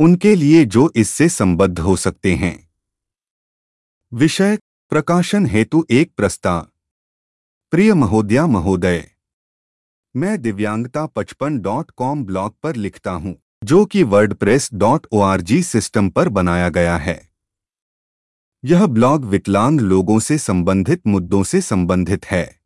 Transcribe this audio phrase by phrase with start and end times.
[0.00, 2.68] उनके लिए जो इससे संबद्ध हो सकते हैं।
[4.12, 4.58] विषय,
[4.92, 6.66] प्रकाशन हेतु एक प्रस्ताव।
[7.72, 9.10] प्रिय महोदया महोदय,
[10.14, 13.34] मैं दिव्यांगता पचपन डॉट कॉम ब्लॉग पर लिखता हूँ,
[13.64, 17.20] जो कि वर्डप्रेस डॉट ओआरजी सिस्टम पर बनाया गया है।
[18.64, 22.60] यह ब्लॉग विकलांग लोगों से संबंधित मुद्दों से संबंधित है,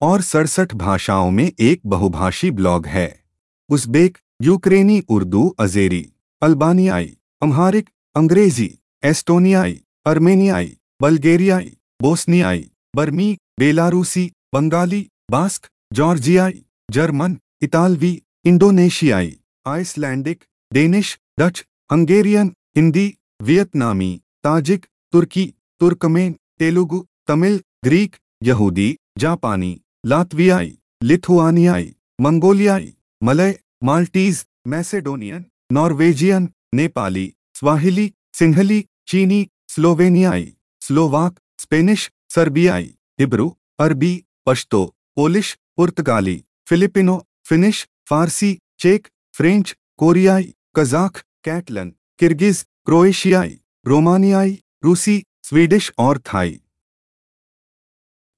[0.00, 3.24] और सड़सठ भाषाओं में एक बहुभाषी ब्लॉग है।
[3.70, 6.06] उज्बेक, यूक्रेनी उर्दू अजेरी।
[6.42, 7.06] अल्बानियाई
[7.42, 8.68] अम्हारिक अंग्रेज़ी
[9.10, 9.72] एस्टोनियाई
[10.06, 10.68] अर्मेनियाई
[11.02, 11.70] बल्गेरियाई
[12.02, 12.60] बोस्नियाई
[12.96, 13.26] बर्मी
[13.60, 15.00] बेलारूसी बंगाली
[15.30, 18.12] बास्क जॉर्जियाई जर्मन इतालवी
[18.46, 19.32] इंडोनेशियाई
[19.66, 23.06] Icelandic Danish Dutch Hungarian Hindi
[23.42, 24.10] वियतनामी
[24.44, 25.46] Tajik तुर्की
[25.80, 29.74] तुर्कमेन तेलुगु तमिल ग्रीक यहूदी जापानी
[30.06, 32.92] लातवियाई लिथुआनियाई मंगोलियाई
[33.22, 44.84] Malay Maltese Macedonian Norwegian, Nepali, Swahili Sinhali चीनी, स्लोवेनियाई, स्लोवाक, स्पेनिश, सर्बियाई, हिब्रू, अरबी, पश्तो,
[45.16, 55.92] पोलिश, पुर्तगाली, फिलिपिनो, फिनिश, फारसी, चेक, फ्रेंच, कोरियाई, कजाक, कैटलन, किर्गिज, क्रोएशियाई, रोमानियाई, रूसी, स्वीडिश
[55.98, 56.60] और थाई।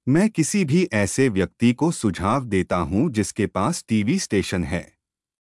[0.08, 4.99] मैं किसी भी ऐसे व्यक्ति को सुझाव देता हूँ जिसके पास टीवी स्टेशन है।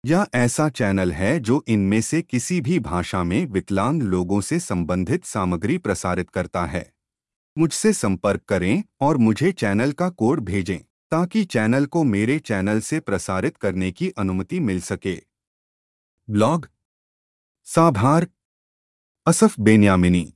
[0.06, 5.24] या ऐसा चैनल है जो इनमें से किसी भी भाषा में विकलांग लोगों से संबंधित
[5.24, 6.92] सामग्री प्रसारित करता है।
[7.58, 10.78] मुझसे संपर्क करें और मुझे चैनल का कोड भेजें,
[11.10, 15.22] ताकि चैनल को मेरे चैनल से प्रसारित करने की अनुमति मिल सके।
[16.30, 16.68] ब्लॉग
[17.64, 18.26] साभार,
[19.26, 20.35] असफ बेन्यामिनी।